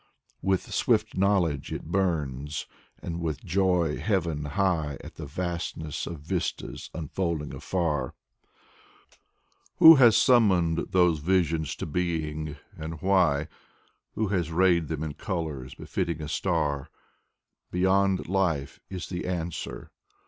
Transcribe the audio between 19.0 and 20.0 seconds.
the answer.